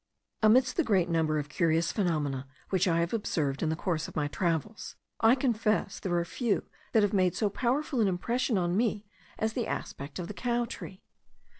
Amidst 0.41 0.77
the 0.77 0.83
great 0.83 1.09
number 1.09 1.37
of 1.37 1.47
curious 1.47 1.91
phenomena 1.91 2.47
which 2.71 2.87
I 2.87 3.01
have 3.01 3.13
observed 3.13 3.61
in 3.61 3.69
the 3.69 3.75
course 3.75 4.07
of 4.07 4.15
my 4.15 4.27
travels, 4.27 4.95
I 5.19 5.35
confess 5.35 5.99
there 5.99 6.17
are 6.17 6.25
few 6.25 6.63
that 6.93 7.03
have 7.03 7.13
made 7.13 7.35
so 7.35 7.51
powerful 7.51 8.01
an 8.01 8.07
impression 8.07 8.57
on 8.57 8.75
me 8.75 9.05
as 9.37 9.53
the 9.53 9.67
aspect 9.67 10.17
of 10.17 10.27
the 10.27 10.33
cow 10.33 10.65
tree. 10.65 11.03